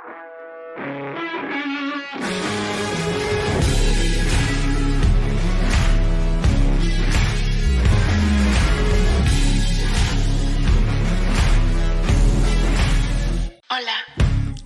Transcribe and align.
Hola, 0.00 0.10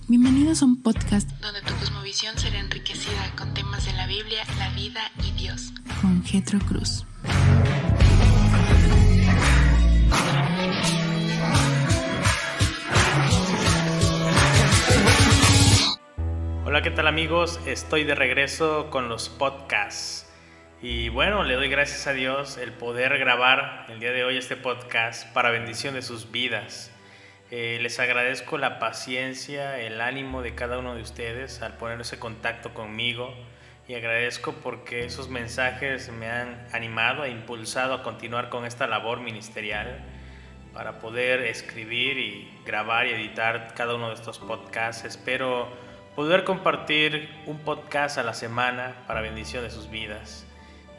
Bienvenidos 0.07 0.61
a 0.61 0.65
un 0.65 0.81
podcast 0.83 1.27
donde 1.41 1.61
tu 1.61 1.73
cosmovisión 1.75 2.37
será 2.37 2.59
enriquecida 2.59 3.35
con 3.35 3.53
temas 3.55 3.85
de 3.85 3.93
la 3.93 4.05
Biblia, 4.05 4.43
la 4.59 4.69
vida 4.75 5.01
y 5.23 5.31
Dios. 5.31 5.73
con 6.01 6.23
Getro 6.23 6.59
Cruz. 6.59 7.05
¿Qué 16.83 16.91
tal 16.91 17.07
amigos? 17.07 17.61
Estoy 17.65 18.03
de 18.03 18.13
regreso 18.13 18.89
con 18.89 19.07
los 19.07 19.29
podcasts. 19.29 20.29
Y 20.81 21.07
bueno, 21.07 21.45
le 21.45 21.53
doy 21.53 21.69
gracias 21.69 22.07
a 22.07 22.11
Dios 22.11 22.57
el 22.57 22.73
poder 22.73 23.17
grabar 23.19 23.85
el 23.87 24.01
día 24.01 24.11
de 24.11 24.25
hoy 24.25 24.35
este 24.35 24.57
podcast 24.57 25.31
para 25.31 25.49
bendición 25.49 25.93
de 25.93 26.01
sus 26.01 26.29
vidas. 26.29 26.91
Eh, 27.51 27.79
les 27.81 28.01
agradezco 28.01 28.57
la 28.57 28.79
paciencia, 28.79 29.79
el 29.79 30.01
ánimo 30.01 30.41
de 30.41 30.55
cada 30.55 30.77
uno 30.77 30.93
de 30.93 31.01
ustedes 31.01 31.61
al 31.61 31.77
ponerse 31.77 32.15
en 32.15 32.19
contacto 32.19 32.73
conmigo 32.73 33.33
y 33.87 33.93
agradezco 33.93 34.51
porque 34.61 35.05
esos 35.05 35.29
mensajes 35.29 36.11
me 36.11 36.29
han 36.29 36.67
animado 36.73 37.23
e 37.23 37.29
impulsado 37.29 37.93
a 37.93 38.03
continuar 38.03 38.49
con 38.49 38.65
esta 38.65 38.87
labor 38.87 39.21
ministerial 39.21 40.03
para 40.73 40.99
poder 40.99 41.43
escribir 41.43 42.17
y 42.17 42.51
grabar 42.65 43.07
y 43.07 43.11
editar 43.11 43.73
cada 43.73 43.95
uno 43.95 44.09
de 44.09 44.15
estos 44.15 44.39
podcasts. 44.39 45.05
Espero 45.05 45.82
poder 46.15 46.43
compartir 46.43 47.27
un 47.47 47.57
podcast 47.57 48.19
a 48.19 48.23
la 48.23 48.35
semana 48.35 48.93
para 49.07 49.21
bendición 49.21 49.63
de 49.63 49.71
sus 49.71 49.89
vidas. 49.89 50.45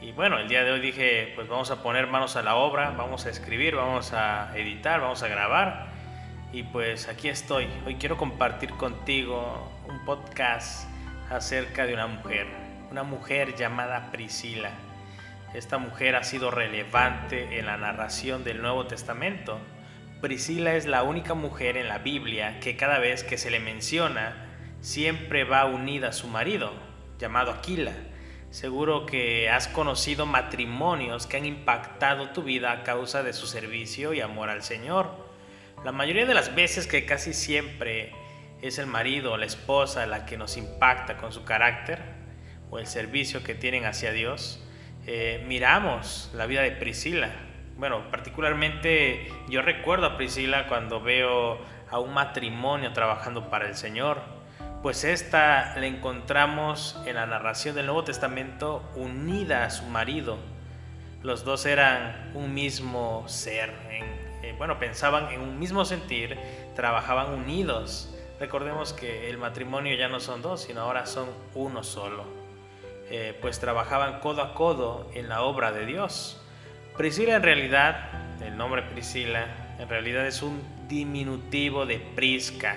Y 0.03 0.11
bueno, 0.11 0.39
el 0.39 0.49
día 0.49 0.65
de 0.65 0.73
hoy 0.73 0.81
dije, 0.81 1.33
pues 1.37 1.47
vamos 1.47 1.71
a 1.71 1.85
poner 1.85 2.09
manos 2.09 2.35
a 2.35 2.43
la 2.43 2.57
obra, 2.57 2.91
vamos 2.91 3.25
a 3.27 3.31
escribir, 3.31 3.77
vamos 3.77 4.13
a 4.13 4.51
editar, 4.57 5.01
vamos 5.01 5.23
a 5.23 5.29
grabar. 5.29 5.87
Y 6.53 6.65
pues 6.65 7.09
aquí 7.09 7.29
estoy. 7.29 7.69
Hoy 7.87 7.95
quiero 7.95 8.17
compartir 8.17 8.71
contigo 8.71 9.73
un 9.89 10.05
podcast 10.05 10.89
acerca 11.31 11.87
de 11.87 11.95
una 11.95 12.09
mujer, 12.09 12.49
una 12.91 13.05
mujer 13.05 13.55
llamada 13.55 14.11
Priscila. 14.11 14.73
Esta 15.55 15.79
mujer 15.79 16.17
ha 16.17 16.25
sido 16.25 16.51
relevante 16.51 17.61
en 17.61 17.67
la 17.67 17.77
narración 17.77 18.43
del 18.43 18.61
Nuevo 18.61 18.89
Testamento. 18.89 19.61
Priscila 20.21 20.75
es 20.75 20.87
la 20.87 21.05
única 21.05 21.35
mujer 21.35 21.77
en 21.77 21.87
la 21.87 21.99
Biblia 21.99 22.59
que 22.59 22.77
cada 22.77 22.99
vez 22.99 23.23
que 23.23 23.39
se 23.39 23.53
le 23.53 23.61
menciona 23.61 24.54
siempre 24.85 25.45
va 25.45 25.65
unida 25.65 26.09
a 26.09 26.13
su 26.13 26.29
marido, 26.29 26.71
llamado 27.19 27.51
Aquila. 27.51 27.93
Seguro 28.51 29.07
que 29.07 29.49
has 29.49 29.67
conocido 29.67 30.27
matrimonios 30.27 31.27
que 31.27 31.39
han 31.39 31.47
impactado 31.47 32.29
tu 32.31 32.43
vida 32.43 32.71
a 32.71 32.83
causa 32.83 33.23
de 33.23 33.33
su 33.33 33.47
servicio 33.47 34.13
y 34.13 34.21
amor 34.21 34.51
al 34.51 34.63
Señor. 34.63 35.11
La 35.87 35.93
mayoría 35.93 36.27
de 36.27 36.35
las 36.35 36.55
veces 36.55 36.87
que 36.87 37.07
casi 37.07 37.33
siempre 37.33 38.13
es 38.61 38.79
el 38.79 38.87
marido 38.87 39.33
o 39.33 39.37
la 39.39 39.47
esposa 39.47 40.05
la 40.05 40.27
que 40.27 40.37
nos 40.37 40.59
impacta 40.59 41.17
con 41.17 41.33
su 41.33 41.45
carácter 41.45 42.03
o 42.71 42.79
el 42.79 42.87
servicio 42.87 43.43
que 43.43 43.55
tienen 43.55 43.87
hacia 43.87 44.13
Dios, 44.13 44.63
eh, 45.07 45.43
miramos 45.49 46.31
la 46.35 46.45
vida 46.45 46.61
de 46.61 46.73
Priscila. 46.73 47.31
Bueno, 47.79 48.11
particularmente 48.11 49.33
yo 49.49 49.63
recuerdo 49.63 50.07
a 50.07 50.17
Priscila 50.19 50.69
cuando 50.69 51.01
veo 51.01 51.59
a 51.91 51.99
un 51.99 52.13
matrimonio 52.13 52.93
trabajando 52.93 53.49
para 53.49 53.67
el 53.67 53.77
Señor, 53.77 54.44
pues 54.85 55.05
esta 55.05 55.75
la 55.79 55.87
encontramos 55.87 57.01
en 57.07 57.15
la 57.15 57.25
narración 57.25 57.75
del 57.75 57.87
Nuevo 57.87 58.05
Testamento 58.05 58.83
unida 58.97 59.65
a 59.65 59.71
su 59.71 59.87
marido. 59.87 60.37
Los 61.23 61.43
dos 61.43 61.65
eran 61.65 62.33
un 62.35 62.53
mismo 62.53 63.25
ser, 63.27 63.73
en, 63.89 64.05
eh, 64.45 64.55
bueno, 64.59 64.79
pensaban 64.79 65.33
en 65.33 65.41
un 65.41 65.59
mismo 65.59 65.87
sentir, 65.87 66.39
trabajaban 66.77 67.33
unidos. 67.33 68.15
Recordemos 68.39 68.93
que 68.93 69.31
el 69.31 69.39
matrimonio 69.39 69.97
ya 69.97 70.09
no 70.09 70.21
son 70.21 70.43
dos, 70.43 70.61
sino 70.65 70.83
ahora 70.83 71.07
son 71.07 71.31
uno 71.55 71.83
solo. 71.83 72.25
Eh, 73.09 73.39
pues 73.41 73.61
trabajaban 73.61 74.21
codo 74.21 74.43
a 74.43 74.53
codo 74.53 75.11
en 75.15 75.31
la 75.31 75.41
obra 75.45 75.73
de 75.73 75.87
Dios. 75.87 76.39
Priscila 76.99 77.37
en 77.37 77.43
realidad, 77.43 78.11
el 78.43 78.55
nombre 78.59 78.83
Priscila, 78.83 79.47
en 79.79 79.89
realidad 79.89 80.27
es 80.27 80.43
un 80.43 80.63
diminutivo 80.89 81.87
de 81.87 82.01
Prisca, 82.01 82.77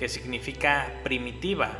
que 0.00 0.08
significa 0.08 0.90
primitiva. 1.04 1.70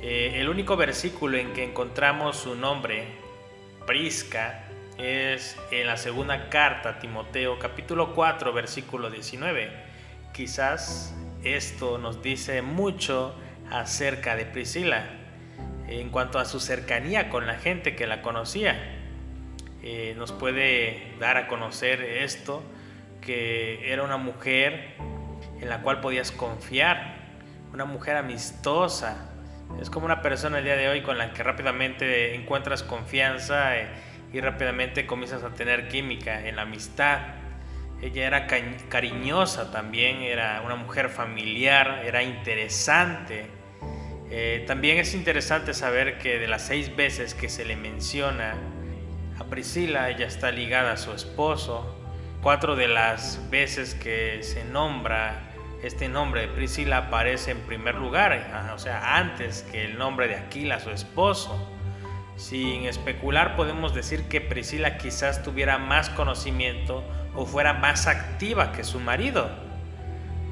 Eh, 0.00 0.32
el 0.36 0.48
único 0.48 0.74
versículo 0.74 1.36
en 1.36 1.52
que 1.52 1.64
encontramos 1.64 2.38
su 2.38 2.54
nombre, 2.54 3.04
Prisca, 3.86 4.64
es 4.96 5.58
en 5.70 5.86
la 5.86 5.98
segunda 5.98 6.48
carta 6.48 6.88
a 6.88 6.98
Timoteo, 6.98 7.58
capítulo 7.58 8.14
4, 8.14 8.54
versículo 8.54 9.10
19. 9.10 9.70
Quizás 10.32 11.14
esto 11.44 11.98
nos 11.98 12.22
dice 12.22 12.62
mucho 12.62 13.34
acerca 13.70 14.34
de 14.34 14.46
Priscila 14.46 15.04
en 15.88 16.08
cuanto 16.08 16.38
a 16.38 16.46
su 16.46 16.58
cercanía 16.58 17.28
con 17.28 17.46
la 17.46 17.56
gente 17.56 17.94
que 17.94 18.06
la 18.06 18.22
conocía. 18.22 18.80
Eh, 19.82 20.14
nos 20.16 20.32
puede 20.32 21.12
dar 21.20 21.36
a 21.36 21.48
conocer 21.48 22.00
esto, 22.00 22.62
que 23.20 23.92
era 23.92 24.04
una 24.04 24.16
mujer 24.16 24.94
en 25.60 25.68
la 25.68 25.82
cual 25.82 26.00
podías 26.00 26.32
confiar, 26.32 27.15
una 27.76 27.84
mujer 27.84 28.16
amistosa. 28.16 29.28
Es 29.82 29.90
como 29.90 30.06
una 30.06 30.22
persona 30.22 30.60
el 30.60 30.64
día 30.64 30.76
de 30.76 30.88
hoy 30.88 31.02
con 31.02 31.18
la 31.18 31.34
que 31.34 31.42
rápidamente 31.42 32.34
encuentras 32.34 32.82
confianza 32.82 33.76
eh, 33.76 33.88
y 34.32 34.40
rápidamente 34.40 35.04
comienzas 35.04 35.42
a 35.42 35.50
tener 35.50 35.86
química 35.88 36.48
en 36.48 36.56
la 36.56 36.62
amistad. 36.62 37.18
Ella 38.00 38.26
era 38.26 38.46
cariñosa 38.46 39.70
también, 39.72 40.22
era 40.22 40.62
una 40.64 40.76
mujer 40.76 41.10
familiar, 41.10 42.00
era 42.06 42.22
interesante. 42.22 43.44
Eh, 44.30 44.64
también 44.66 44.96
es 44.96 45.12
interesante 45.12 45.74
saber 45.74 46.16
que 46.16 46.38
de 46.38 46.48
las 46.48 46.62
seis 46.62 46.96
veces 46.96 47.34
que 47.34 47.50
se 47.50 47.66
le 47.66 47.76
menciona 47.76 48.54
a 49.38 49.44
Priscila, 49.44 50.08
ella 50.08 50.26
está 50.26 50.50
ligada 50.50 50.92
a 50.92 50.96
su 50.96 51.12
esposo. 51.12 51.94
Cuatro 52.40 52.74
de 52.74 52.88
las 52.88 53.50
veces 53.50 53.94
que 53.94 54.42
se 54.42 54.64
nombra 54.64 55.45
este 55.82 56.08
nombre 56.08 56.42
de 56.42 56.48
Priscila 56.48 56.98
aparece 56.98 57.50
en 57.50 57.60
primer 57.60 57.96
lugar, 57.96 58.72
o 58.74 58.78
sea, 58.78 59.16
antes 59.16 59.62
que 59.70 59.84
el 59.84 59.98
nombre 59.98 60.28
de 60.28 60.36
Aquila, 60.36 60.80
su 60.80 60.90
esposo. 60.90 61.72
Sin 62.36 62.84
especular, 62.84 63.56
podemos 63.56 63.94
decir 63.94 64.24
que 64.28 64.40
Priscila 64.40 64.98
quizás 64.98 65.42
tuviera 65.42 65.78
más 65.78 66.10
conocimiento 66.10 67.02
o 67.34 67.46
fuera 67.46 67.72
más 67.72 68.06
activa 68.06 68.72
que 68.72 68.84
su 68.84 69.00
marido. 69.00 69.48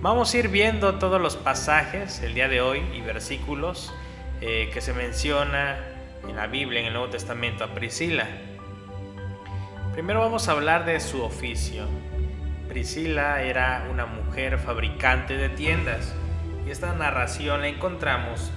Vamos 0.00 0.32
a 0.32 0.38
ir 0.38 0.48
viendo 0.48 0.96
todos 0.96 1.20
los 1.20 1.36
pasajes 1.36 2.20
el 2.20 2.34
día 2.34 2.48
de 2.48 2.60
hoy 2.60 2.82
y 2.94 3.00
versículos 3.00 3.92
eh, 4.40 4.70
que 4.72 4.80
se 4.80 4.92
menciona 4.92 5.78
en 6.28 6.36
la 6.36 6.46
Biblia, 6.46 6.80
en 6.80 6.86
el 6.86 6.92
Nuevo 6.92 7.08
Testamento, 7.08 7.64
a 7.64 7.68
Priscila. 7.68 8.26
Primero 9.92 10.20
vamos 10.20 10.48
a 10.48 10.52
hablar 10.52 10.84
de 10.84 11.00
su 11.00 11.22
oficio. 11.22 11.86
Priscila 12.74 13.40
era 13.40 13.86
una 13.88 14.04
mujer 14.04 14.58
fabricante 14.58 15.36
de 15.36 15.48
tiendas. 15.48 16.12
Y 16.66 16.72
esta 16.72 16.92
narración 16.92 17.60
la 17.60 17.68
encontramos 17.68 18.50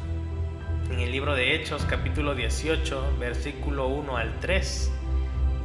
en 0.90 1.02
el 1.02 1.12
libro 1.12 1.36
de 1.36 1.54
Hechos 1.54 1.86
capítulo 1.88 2.34
18 2.34 3.18
versículo 3.20 3.86
1 3.90 4.18
al 4.18 4.40
3 4.40 4.92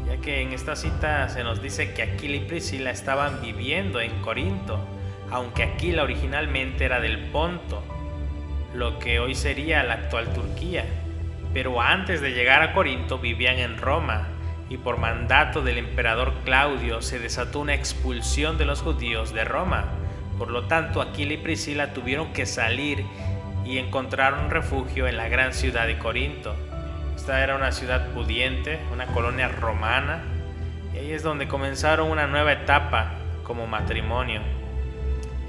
ya 0.07 0.17
que 0.19 0.43
en 0.43 0.53
esta 0.53 0.77
cita 0.77 1.31
se 1.31 1.43
nos 1.45 1.63
dice 1.63 1.95
que 1.95 2.03
Aquila 2.03 2.37
y 2.37 2.41
Priscila 2.41 2.91
estaban 2.91 3.41
viviendo 3.41 4.03
en 4.03 4.21
Corinto 4.21 4.87
aunque 5.31 5.63
Aquila 5.63 6.03
originalmente 6.03 6.85
era 6.85 7.01
del 7.01 7.31
Ponto 7.31 7.83
lo 8.75 8.99
que 8.99 9.19
hoy 9.19 9.35
sería 9.35 9.83
la 9.83 9.95
actual 9.95 10.31
Turquía. 10.35 10.85
Pero 11.55 11.81
antes 11.81 12.21
de 12.21 12.33
llegar 12.33 12.63
a 12.63 12.75
Corinto 12.75 13.19
vivían 13.19 13.59
en 13.59 13.79
Roma 13.79 14.29
y 14.73 14.79
por 14.79 14.97
mandato 14.97 15.61
del 15.61 15.77
emperador 15.77 16.33
Claudio 16.47 17.03
se 17.03 17.19
desató 17.19 17.61
una 17.61 17.75
expulsión 17.75 18.57
de 18.57 18.65
los 18.65 18.81
judíos 18.81 19.35
de 19.35 19.45
Roma. 19.45 19.85
Por 20.39 20.51
lo 20.51 20.65
tanto, 20.65 21.03
Aquila 21.03 21.35
y 21.35 21.37
Priscila 21.37 21.93
tuvieron 21.93 22.33
que 22.33 22.47
salir 22.47 23.05
y 23.67 23.77
encontraron 23.77 24.49
refugio 24.49 25.07
en 25.09 25.19
la 25.19 25.29
gran 25.29 25.53
ciudad 25.53 25.87
de 25.87 25.99
Corinto. 25.99 26.57
Esta 27.15 27.45
era 27.45 27.55
una 27.55 27.71
ciudad 27.71 28.15
pudiente, 28.15 28.81
una 28.91 29.09
colonia 29.09 29.49
romana, 29.49 30.23
y 30.95 30.99
ahí 30.99 31.13
es 31.13 31.23
donde 31.23 31.49
comenzaron 31.49 32.11
una 32.11 32.27
nueva 32.27 32.53
etapa 32.53 33.19
como 33.43 33.67
matrimonio. 33.67 34.41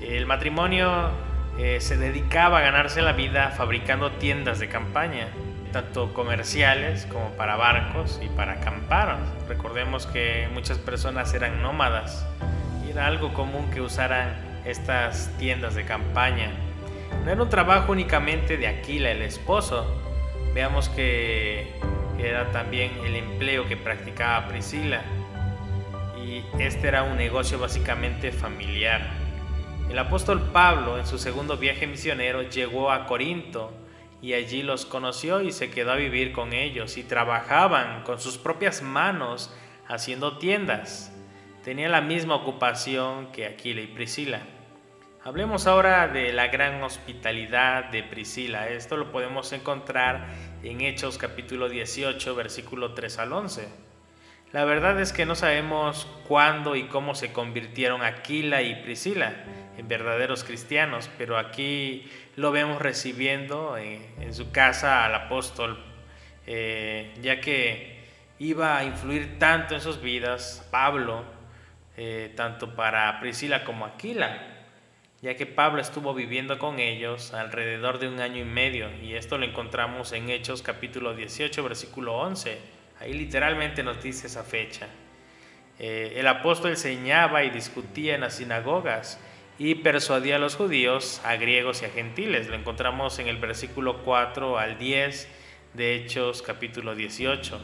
El 0.02 0.26
matrimonio 0.26 1.12
eh, 1.58 1.80
se 1.80 1.96
dedicaba 1.96 2.58
a 2.58 2.62
ganarse 2.62 3.02
la 3.02 3.14
vida 3.14 3.52
fabricando 3.52 4.12
tiendas 4.12 4.60
de 4.60 4.68
campaña 4.68 5.30
tanto 5.74 6.14
comerciales 6.14 7.06
como 7.08 7.32
para 7.32 7.58
barcos 7.58 8.22
y 8.24 8.30
para 8.30 8.54
acampar. 8.54 9.18
Recordemos 9.50 10.06
que 10.06 10.48
muchas 10.54 10.78
personas 10.78 11.34
eran 11.34 11.62
nómadas 11.62 12.26
y 12.86 12.92
era 12.92 13.08
algo 13.08 13.34
común 13.34 13.70
que 13.72 13.82
usaran 13.82 14.62
estas 14.66 15.30
tiendas 15.38 15.76
de 15.76 15.84
campaña. 15.84 16.52
No 17.26 17.32
era 17.32 17.42
un 17.42 17.50
trabajo 17.50 17.92
únicamente 17.92 18.56
de 18.56 18.68
Aquila, 18.68 19.12
el 19.12 19.24
esposo. 19.24 20.00
Veamos 20.54 20.88
que 20.90 21.74
era 22.20 22.52
también 22.52 22.92
el 23.04 23.16
empleo 23.16 23.68
que 23.68 23.76
practicaba 23.76 24.48
Priscila. 24.48 25.02
Y 26.24 26.44
este 26.60 26.88
era 26.88 27.04
un 27.04 27.18
negocio 27.18 27.60
básicamente 27.60 28.32
familiar. 28.32 29.02
El 29.90 30.00
apóstol 30.00 30.50
Pablo 30.54 30.98
en 30.98 31.06
su 31.06 31.18
segundo 31.18 31.58
viaje 31.58 31.88
misionero 31.88 32.44
llegó 32.44 32.92
a 32.92 33.06
Corinto 33.06 33.83
y 34.24 34.36
allí 34.36 34.64
los 34.64 34.86
conoció 34.86 35.42
y 35.42 35.52
se 35.52 35.70
quedó 35.70 35.92
a 35.92 35.98
vivir 35.98 36.32
con 36.32 36.54
ellos 36.54 36.96
y 36.96 37.04
trabajaban 37.04 38.04
con 38.04 38.22
sus 38.22 38.38
propias 38.38 38.82
manos 38.82 39.54
haciendo 39.86 40.38
tiendas. 40.38 41.14
Tenía 41.66 41.90
la 41.90 42.00
misma 42.00 42.36
ocupación 42.36 43.34
que 43.34 43.46
Aquila 43.46 43.82
y 43.82 43.88
Priscila. 43.88 44.40
Hablemos 45.26 45.68
ahora 45.68 46.08
de 46.08 46.32
la 46.32 46.48
gran 46.48 46.82
hospitalidad 46.84 47.92
de 47.92 48.02
Priscila. 48.02 48.70
Esto 48.70 48.96
lo 48.96 49.12
podemos 49.12 49.52
encontrar 49.52 50.30
en 50.64 50.80
Hechos 50.80 51.18
capítulo 51.18 51.68
18, 51.68 52.34
versículo 52.34 52.94
3 52.94 53.20
al 53.20 53.34
11. 53.34 53.68
La 54.54 54.64
verdad 54.64 55.02
es 55.02 55.12
que 55.12 55.26
no 55.26 55.36
sabemos 55.36 56.08
cuándo 56.30 56.78
y 56.78 56.84
cómo 56.84 57.14
se 57.14 57.34
convirtieron 57.34 58.02
Aquila 58.04 58.62
y 58.62 58.84
Priscila 58.84 59.34
en 59.78 59.88
verdaderos 59.88 60.44
cristianos, 60.44 61.10
pero 61.18 61.38
aquí 61.38 62.08
lo 62.36 62.52
vemos 62.52 62.82
recibiendo 62.82 63.78
en, 63.78 64.34
su 64.34 64.52
casa 64.52 65.06
al 65.06 65.16
apóstol, 65.16 65.78
eh, 66.48 67.14
ya 67.22 67.40
que 67.40 68.02
iba 68.40 68.78
a 68.78 68.84
influir 68.84 69.38
tanto 69.40 69.76
en 69.76 69.82
sus 69.82 70.02
vidas, 70.02 70.68
Pablo, 70.72 71.24
eh, 71.98 72.34
tanto 72.36 72.76
para 72.76 73.20
Priscila 73.20 73.64
como 73.64 73.86
Aquila 73.86 74.54
ya 75.24 75.38
que 75.38 75.46
Pablo 75.46 75.82
estuvo 75.82 76.14
viviendo 76.14 76.60
con 76.60 76.80
ellos 76.80 77.34
alrededor 77.34 77.98
de 77.98 78.10
un 78.10 78.20
año 78.20 78.42
y 78.42 78.44
medio, 78.44 78.90
y 79.02 79.16
esto 79.16 79.38
lo 79.38 79.46
encontramos 79.46 80.12
en 80.12 80.30
Hechos 80.30 80.62
capítulo 80.62 81.16
18, 81.16 81.64
versículo 81.64 82.18
11. 82.18 82.58
Ahí 83.00 83.14
literalmente 83.14 83.84
nos 83.84 84.04
dice 84.04 84.28
esa 84.28 84.44
fecha. 84.44 84.90
Eh, 85.80 86.16
el 86.18 86.28
apóstol 86.28 86.72
enseñaba 86.72 87.46
y 87.46 87.52
discutía 87.52 88.16
en 88.16 88.22
las 88.22 88.36
sinagogas 88.36 89.18
y 89.60 89.76
persuadía 89.76 90.38
a 90.38 90.40
los 90.40 90.56
judíos, 90.56 91.22
a 91.24 91.36
griegos 91.36 91.82
y 91.82 91.86
a 91.86 91.90
gentiles. 91.90 92.48
Lo 92.48 92.56
encontramos 92.56 93.20
en 93.20 93.28
el 93.28 93.38
versículo 93.38 94.00
4 94.04 94.58
al 94.58 94.78
10 94.78 95.28
de 95.74 95.96
Hechos 95.96 96.42
capítulo 96.42 96.96
18. 96.96 97.60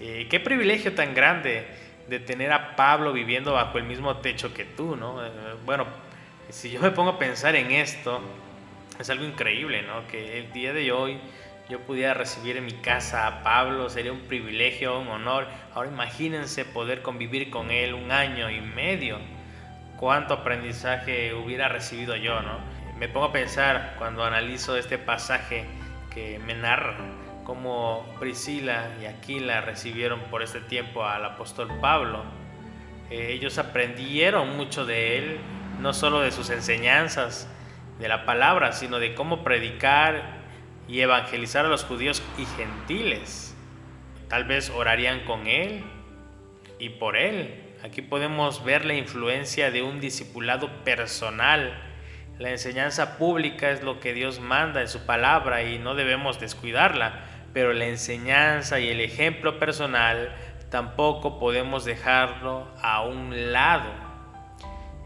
Eh, 0.00 0.26
qué 0.30 0.40
privilegio 0.40 0.94
tan 0.94 1.14
grande 1.14 1.66
de 2.08 2.20
tener 2.20 2.52
a 2.52 2.76
Pablo 2.76 3.12
viviendo 3.12 3.52
bajo 3.52 3.78
el 3.78 3.84
mismo 3.84 4.18
techo 4.18 4.54
que 4.54 4.64
tú, 4.64 4.96
¿no? 4.96 5.24
Eh, 5.24 5.30
bueno, 5.64 5.86
si 6.50 6.70
yo 6.70 6.80
me 6.80 6.90
pongo 6.90 7.10
a 7.10 7.18
pensar 7.18 7.56
en 7.56 7.70
esto, 7.70 8.20
es 8.98 9.10
algo 9.10 9.24
increíble, 9.24 9.82
¿no? 9.82 10.06
Que 10.08 10.38
el 10.38 10.52
día 10.52 10.72
de 10.72 10.92
hoy 10.92 11.18
yo 11.68 11.80
pudiera 11.80 12.14
recibir 12.14 12.56
en 12.56 12.64
mi 12.64 12.72
casa 12.72 13.26
a 13.26 13.42
Pablo, 13.42 13.90
sería 13.90 14.12
un 14.12 14.20
privilegio, 14.20 14.98
un 14.98 15.08
honor. 15.08 15.46
Ahora 15.74 15.90
imagínense 15.90 16.64
poder 16.64 17.02
convivir 17.02 17.50
con 17.50 17.70
él 17.70 17.92
un 17.92 18.10
año 18.10 18.50
y 18.50 18.60
medio. 18.60 19.18
Cuánto 19.98 20.34
aprendizaje 20.34 21.34
hubiera 21.34 21.68
recibido 21.68 22.16
yo, 22.16 22.40
¿no? 22.40 22.58
Me 22.98 23.08
pongo 23.08 23.26
a 23.26 23.32
pensar 23.32 23.94
cuando 23.98 24.24
analizo 24.24 24.76
este 24.76 24.98
pasaje 24.98 25.64
que 26.10 26.38
me 26.38 26.54
narra 26.54 26.96
cómo 27.48 28.04
Priscila 28.20 28.90
y 29.00 29.06
Aquila 29.06 29.62
recibieron 29.62 30.20
por 30.30 30.42
este 30.42 30.60
tiempo 30.60 31.06
al 31.06 31.24
apóstol 31.24 31.70
Pablo. 31.80 32.22
Eh, 33.08 33.28
ellos 33.32 33.56
aprendieron 33.56 34.54
mucho 34.54 34.84
de 34.84 35.16
él, 35.16 35.38
no 35.80 35.94
solo 35.94 36.20
de 36.20 36.30
sus 36.30 36.50
enseñanzas, 36.50 37.48
de 37.98 38.06
la 38.06 38.26
palabra, 38.26 38.72
sino 38.72 38.98
de 38.98 39.14
cómo 39.14 39.44
predicar 39.44 40.40
y 40.86 41.00
evangelizar 41.00 41.64
a 41.64 41.68
los 41.68 41.84
judíos 41.84 42.22
y 42.36 42.44
gentiles. 42.44 43.56
Tal 44.28 44.44
vez 44.44 44.68
orarían 44.68 45.24
con 45.24 45.46
él 45.46 45.84
y 46.78 46.90
por 46.90 47.16
él. 47.16 47.67
Aquí 47.82 48.02
podemos 48.02 48.64
ver 48.64 48.84
la 48.84 48.94
influencia 48.94 49.70
de 49.70 49.82
un 49.82 50.00
discipulado 50.00 50.68
personal. 50.82 51.80
La 52.38 52.50
enseñanza 52.50 53.18
pública 53.18 53.70
es 53.70 53.84
lo 53.84 54.00
que 54.00 54.14
Dios 54.14 54.40
manda 54.40 54.80
en 54.80 54.88
su 54.88 55.06
palabra 55.06 55.62
y 55.62 55.78
no 55.78 55.94
debemos 55.94 56.40
descuidarla, 56.40 57.24
pero 57.52 57.72
la 57.72 57.86
enseñanza 57.86 58.80
y 58.80 58.88
el 58.88 59.00
ejemplo 59.00 59.60
personal 59.60 60.34
tampoco 60.70 61.38
podemos 61.38 61.84
dejarlo 61.84 62.68
a 62.82 63.02
un 63.02 63.52
lado. 63.52 63.90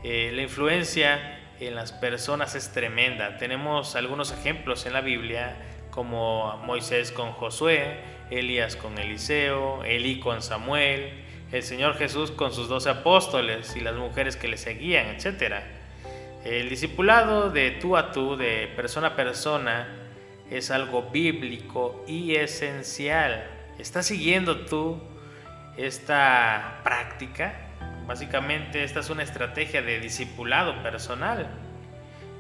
Eh, 0.02 0.30
la 0.34 0.42
influencia 0.42 1.38
en 1.60 1.74
las 1.74 1.92
personas 1.92 2.54
es 2.54 2.72
tremenda. 2.72 3.36
Tenemos 3.36 3.96
algunos 3.96 4.32
ejemplos 4.32 4.86
en 4.86 4.94
la 4.94 5.02
Biblia, 5.02 5.56
como 5.90 6.56
Moisés 6.64 7.12
con 7.12 7.32
Josué, 7.32 8.00
Elías 8.30 8.76
con 8.76 8.98
Eliseo, 8.98 9.84
Elí 9.84 10.18
con 10.18 10.42
Samuel, 10.42 11.21
el 11.52 11.62
Señor 11.62 11.96
Jesús 11.98 12.30
con 12.30 12.52
sus 12.52 12.68
doce 12.68 12.88
apóstoles 12.88 13.76
y 13.76 13.80
las 13.80 13.94
mujeres 13.94 14.36
que 14.36 14.48
le 14.48 14.56
seguían, 14.56 15.08
etc. 15.08 15.56
El 16.44 16.70
discipulado 16.70 17.50
de 17.50 17.72
tú 17.72 17.96
a 17.96 18.10
tú, 18.10 18.36
de 18.36 18.72
persona 18.74 19.08
a 19.08 19.16
persona, 19.16 19.86
es 20.50 20.70
algo 20.70 21.10
bíblico 21.10 22.04
y 22.08 22.36
esencial. 22.36 23.46
¿Estás 23.78 24.06
siguiendo 24.06 24.64
tú 24.64 24.98
esta 25.76 26.80
práctica? 26.84 27.54
Básicamente 28.06 28.82
esta 28.82 29.00
es 29.00 29.10
una 29.10 29.22
estrategia 29.22 29.82
de 29.82 30.00
discipulado 30.00 30.82
personal. 30.82 31.48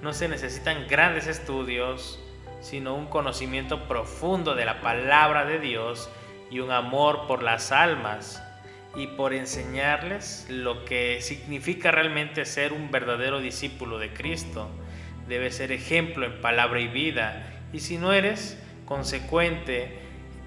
No 0.00 0.14
se 0.14 0.26
necesitan 0.26 0.86
grandes 0.88 1.26
estudios, 1.26 2.18
sino 2.62 2.94
un 2.94 3.06
conocimiento 3.06 3.86
profundo 3.86 4.54
de 4.54 4.64
la 4.64 4.80
palabra 4.80 5.44
de 5.44 5.58
Dios 5.58 6.08
y 6.50 6.60
un 6.60 6.70
amor 6.70 7.26
por 7.26 7.42
las 7.42 7.72
almas 7.72 8.42
y 8.94 9.06
por 9.06 9.32
enseñarles 9.32 10.46
lo 10.50 10.84
que 10.84 11.20
significa 11.20 11.90
realmente 11.90 12.44
ser 12.44 12.72
un 12.72 12.90
verdadero 12.90 13.40
discípulo 13.40 13.98
de 13.98 14.12
Cristo. 14.12 14.68
Debe 15.28 15.50
ser 15.50 15.72
ejemplo 15.72 16.26
en 16.26 16.40
palabra 16.40 16.80
y 16.80 16.88
vida. 16.88 17.62
Y 17.72 17.80
si 17.80 17.96
no 17.96 18.12
eres 18.12 18.62
consecuente 18.84 19.98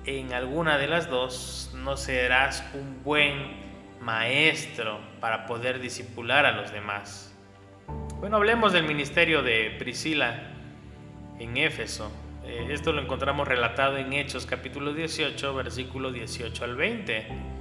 en 0.06 0.34
alguna 0.34 0.78
de 0.78 0.88
las 0.88 1.10
dos, 1.10 1.72
no 1.76 1.98
serás 1.98 2.64
un 2.76 3.04
buen 3.04 3.66
maestro 4.02 5.00
para 5.20 5.48
poder 5.48 5.80
disipular 5.80 6.46
a 6.46 6.52
los 6.52 6.72
demás. 6.72 7.34
Bueno, 8.20 8.38
hablemos 8.38 8.74
del 8.74 8.86
ministerio 8.86 9.42
de 9.42 9.76
Priscila 9.80 10.52
en 11.40 11.58
Éfeso. 11.58 12.12
Eh, 12.46 12.68
esto 12.70 12.94
lo 12.94 13.02
encontramos 13.02 13.48
relatado 13.48 13.98
en 13.98 14.14
Hechos 14.14 14.46
capítulo 14.46 14.94
18, 14.94 15.56
versículo 15.56 16.12
18 16.12 16.64
al 16.64 16.76
20. 16.76 17.55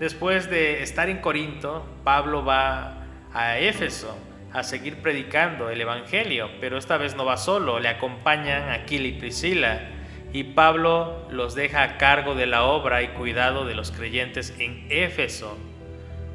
Después 0.00 0.48
de 0.48 0.82
estar 0.82 1.10
en 1.10 1.18
Corinto, 1.18 1.84
Pablo 2.04 2.42
va 2.42 3.04
a 3.34 3.58
Éfeso 3.58 4.16
a 4.50 4.62
seguir 4.62 5.02
predicando 5.02 5.68
el 5.68 5.78
Evangelio, 5.78 6.48
pero 6.58 6.78
esta 6.78 6.96
vez 6.96 7.16
no 7.16 7.26
va 7.26 7.36
solo, 7.36 7.78
le 7.80 7.88
acompañan 7.88 8.70
Aquila 8.70 9.08
y 9.08 9.12
Priscila, 9.18 9.90
y 10.32 10.44
Pablo 10.44 11.28
los 11.30 11.54
deja 11.54 11.82
a 11.82 11.98
cargo 11.98 12.34
de 12.34 12.46
la 12.46 12.62
obra 12.64 13.02
y 13.02 13.08
cuidado 13.08 13.66
de 13.66 13.74
los 13.74 13.90
creyentes 13.92 14.54
en 14.58 14.86
Éfeso. 14.88 15.58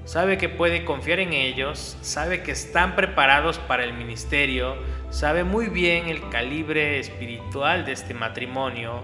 Sabe 0.03 0.37
que 0.37 0.47
puede 0.47 0.85
confiar 0.85 1.19
en 1.19 1.33
ellos, 1.33 1.97
sabe 2.01 2.43
que 2.43 2.51
están 2.51 2.95
preparados 2.95 3.57
para 3.57 3.83
el 3.83 3.93
ministerio, 3.93 4.75
sabe 5.09 5.43
muy 5.43 5.69
bien 5.69 6.07
el 6.07 6.29
calibre 6.29 6.99
espiritual 6.99 7.83
de 7.83 7.93
este 7.93 8.13
matrimonio 8.13 9.01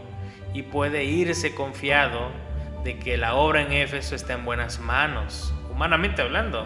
y 0.54 0.62
puede 0.62 1.04
irse 1.04 1.56
confiado 1.56 2.30
de 2.84 2.98
que 2.98 3.18
la 3.18 3.36
obra 3.36 3.62
en 3.62 3.72
Éfeso 3.72 4.16
está 4.16 4.34
en 4.34 4.46
buenas 4.46 4.80
manos, 4.80 5.54
humanamente 5.70 6.22
hablando, 6.22 6.66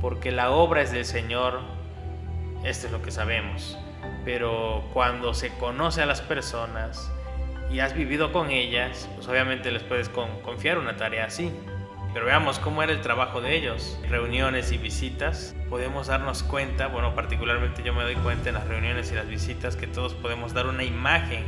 porque 0.00 0.32
la 0.32 0.50
obra 0.50 0.82
es 0.82 0.92
del 0.92 1.04
Señor, 1.04 1.60
esto 2.64 2.86
es 2.86 2.92
lo 2.92 3.02
que 3.02 3.10
sabemos. 3.10 3.78
Pero 4.24 4.84
cuando 4.92 5.34
se 5.34 5.50
conoce 5.58 6.02
a 6.02 6.06
las 6.06 6.20
personas 6.20 7.12
y 7.70 7.80
has 7.80 7.94
vivido 7.94 8.32
con 8.32 8.50
ellas, 8.50 9.08
pues 9.14 9.28
obviamente 9.28 9.70
les 9.70 9.82
puedes 9.82 10.08
confiar 10.08 10.78
una 10.78 10.96
tarea 10.96 11.26
así. 11.26 11.52
Pero 12.12 12.26
veamos 12.26 12.58
cómo 12.58 12.82
era 12.82 12.92
el 12.92 13.00
trabajo 13.00 13.40
de 13.40 13.56
ellos. 13.56 13.98
Reuniones 14.08 14.70
y 14.72 14.78
visitas. 14.78 15.56
Podemos 15.68 16.06
darnos 16.06 16.42
cuenta, 16.44 16.86
bueno, 16.86 17.14
particularmente 17.14 17.82
yo 17.82 17.92
me 17.92 18.04
doy 18.04 18.14
cuenta 18.16 18.50
en 18.50 18.54
las 18.54 18.68
reuniones 18.68 19.10
y 19.10 19.16
las 19.16 19.26
visitas 19.26 19.74
que 19.74 19.88
todos 19.88 20.14
podemos 20.14 20.54
dar 20.54 20.66
una 20.66 20.84
imagen 20.84 21.44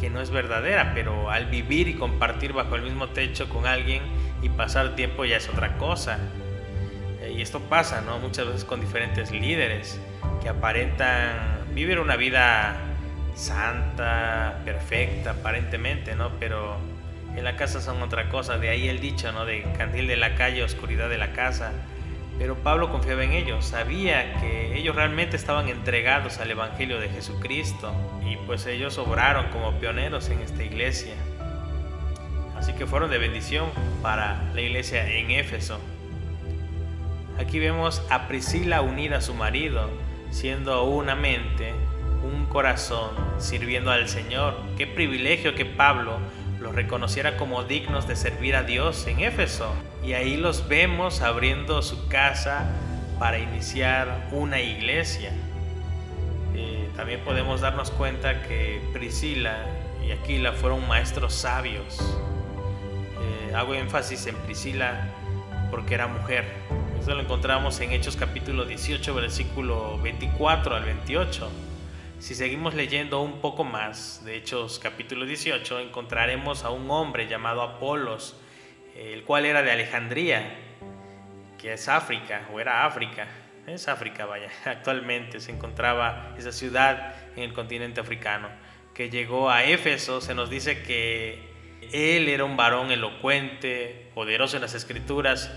que 0.00 0.10
no 0.10 0.20
es 0.20 0.30
verdadera, 0.30 0.92
pero 0.94 1.30
al 1.30 1.46
vivir 1.46 1.88
y 1.88 1.94
compartir 1.94 2.52
bajo 2.52 2.74
el 2.76 2.82
mismo 2.82 3.10
techo 3.10 3.48
con 3.48 3.66
alguien 3.66 4.02
y 4.42 4.48
pasar 4.48 4.96
tiempo 4.96 5.24
ya 5.24 5.36
es 5.36 5.48
otra 5.48 5.76
cosa. 5.76 6.18
Eh, 7.20 7.34
y 7.36 7.42
esto 7.42 7.60
pasa, 7.60 8.00
¿no? 8.00 8.18
Muchas 8.18 8.46
veces 8.46 8.64
con 8.64 8.80
diferentes 8.80 9.30
líderes 9.30 10.00
que 10.42 10.48
aparentan 10.48 11.66
vivir 11.74 12.00
una 12.00 12.16
vida 12.16 12.76
santa, 13.34 14.60
perfecta, 14.64 15.32
aparentemente, 15.32 16.14
¿no? 16.14 16.30
Pero 16.40 16.76
en 17.36 17.44
la 17.44 17.56
casa 17.56 17.80
son 17.80 18.02
otra 18.02 18.28
cosa, 18.28 18.58
de 18.58 18.70
ahí 18.70 18.88
el 18.88 19.00
dicho, 19.00 19.30
¿no? 19.32 19.44
De 19.44 19.62
candil 19.76 20.06
de 20.06 20.16
la 20.16 20.34
calle, 20.34 20.64
oscuridad 20.64 21.08
de 21.08 21.18
la 21.18 21.32
casa. 21.32 21.72
Pero 22.40 22.54
Pablo 22.54 22.90
confiaba 22.90 23.22
en 23.22 23.32
ellos, 23.32 23.66
sabía 23.66 24.40
que 24.40 24.74
ellos 24.74 24.96
realmente 24.96 25.36
estaban 25.36 25.68
entregados 25.68 26.38
al 26.38 26.50
Evangelio 26.50 26.98
de 26.98 27.10
Jesucristo 27.10 27.92
y 28.26 28.38
pues 28.46 28.64
ellos 28.64 28.96
obraron 28.96 29.48
como 29.48 29.78
pioneros 29.78 30.30
en 30.30 30.40
esta 30.40 30.64
iglesia. 30.64 31.12
Así 32.56 32.72
que 32.72 32.86
fueron 32.86 33.10
de 33.10 33.18
bendición 33.18 33.66
para 34.00 34.42
la 34.54 34.60
iglesia 34.62 35.06
en 35.06 35.30
Éfeso. 35.32 35.78
Aquí 37.38 37.58
vemos 37.58 38.02
a 38.08 38.26
Priscila 38.26 38.80
unida 38.80 39.18
a 39.18 39.20
su 39.20 39.34
marido, 39.34 39.90
siendo 40.30 40.84
una 40.84 41.14
mente, 41.14 41.74
un 42.24 42.46
corazón, 42.46 43.10
sirviendo 43.36 43.90
al 43.90 44.08
Señor. 44.08 44.56
Qué 44.78 44.86
privilegio 44.86 45.54
que 45.54 45.66
Pablo 45.66 46.16
los 46.58 46.74
reconociera 46.74 47.36
como 47.36 47.64
dignos 47.64 48.08
de 48.08 48.16
servir 48.16 48.56
a 48.56 48.62
Dios 48.62 49.06
en 49.06 49.20
Éfeso. 49.20 49.74
Y 50.02 50.14
ahí 50.14 50.36
los 50.36 50.66
vemos 50.68 51.20
abriendo 51.20 51.82
su 51.82 52.08
casa 52.08 52.70
para 53.18 53.38
iniciar 53.38 54.28
una 54.32 54.60
iglesia. 54.60 55.32
Eh, 56.54 56.90
también 56.96 57.20
podemos 57.20 57.60
darnos 57.60 57.90
cuenta 57.90 58.42
que 58.42 58.82
Priscila 58.92 59.66
y 60.06 60.12
Aquila 60.12 60.52
fueron 60.52 60.86
maestros 60.88 61.34
sabios. 61.34 62.00
Eh, 63.20 63.54
hago 63.54 63.74
énfasis 63.74 64.26
en 64.26 64.36
Priscila 64.36 65.08
porque 65.70 65.94
era 65.94 66.06
mujer. 66.06 66.44
Eso 67.00 67.14
lo 67.14 67.20
encontramos 67.20 67.80
en 67.80 67.92
Hechos 67.92 68.16
capítulo 68.16 68.64
18, 68.64 69.14
versículo 69.14 69.98
24 69.98 70.76
al 70.76 70.84
28. 70.84 71.50
Si 72.18 72.34
seguimos 72.34 72.74
leyendo 72.74 73.22
un 73.22 73.40
poco 73.40 73.64
más 73.64 74.22
de 74.24 74.36
Hechos 74.36 74.78
capítulo 74.78 75.24
18, 75.24 75.78
encontraremos 75.80 76.64
a 76.64 76.70
un 76.70 76.90
hombre 76.90 77.26
llamado 77.26 77.62
Apolos, 77.62 78.36
el 79.00 79.24
cual 79.24 79.46
era 79.46 79.62
de 79.62 79.70
Alejandría, 79.70 80.56
que 81.58 81.72
es 81.72 81.88
África, 81.88 82.46
o 82.52 82.60
era 82.60 82.84
África, 82.84 83.26
es 83.66 83.88
África, 83.88 84.26
vaya, 84.26 84.50
actualmente 84.64 85.40
se 85.40 85.52
encontraba 85.52 86.34
esa 86.36 86.52
ciudad 86.52 87.14
en 87.34 87.44
el 87.44 87.52
continente 87.54 88.00
africano, 88.00 88.48
que 88.94 89.08
llegó 89.08 89.50
a 89.50 89.64
Éfeso, 89.64 90.20
se 90.20 90.34
nos 90.34 90.50
dice 90.50 90.82
que 90.82 91.48
él 91.92 92.28
era 92.28 92.44
un 92.44 92.56
varón 92.56 92.90
elocuente, 92.90 94.10
poderoso 94.14 94.56
en 94.56 94.62
las 94.62 94.74
escrituras 94.74 95.50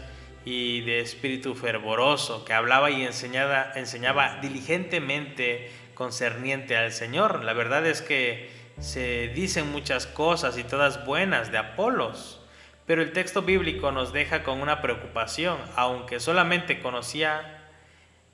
y 0.46 0.82
de 0.82 1.00
espíritu 1.00 1.54
fervoroso, 1.54 2.46
que 2.46 2.54
hablaba 2.54 2.92
y 2.92 3.04
enseñaba, 3.04 3.72
enseñaba 3.76 4.40
diligentemente 4.42 5.70
concerniente 5.94 6.78
al 6.78 6.92
Señor. 6.92 7.44
La 7.44 7.54
verdad 7.54 7.86
es 7.86 8.02
que 8.02 8.50
se 8.80 9.30
dicen 9.30 9.72
muchas 9.72 10.08
cosas 10.08 10.58
y 10.58 10.64
todas 10.64 11.06
buenas 11.06 11.52
de 11.52 11.58
Apolos, 11.58 12.43
pero 12.86 13.02
el 13.02 13.12
texto 13.12 13.42
bíblico 13.42 13.92
nos 13.92 14.14
deja 14.14 14.44
con 14.44 14.62
una 14.62 14.82
preocupación, 14.82 15.58
aunque 15.76 16.20
solamente 16.20 16.80
conocía 16.80 17.70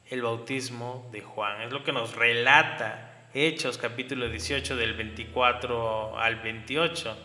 el 0.09 0.21
bautismo 0.21 1.07
de 1.11 1.21
Juan. 1.21 1.61
Es 1.61 1.71
lo 1.71 1.83
que 1.83 1.91
nos 1.91 2.15
relata 2.15 3.27
Hechos 3.33 3.77
capítulo 3.77 4.27
18 4.27 4.75
del 4.75 4.95
24 4.95 6.19
al 6.19 6.37
28, 6.37 7.17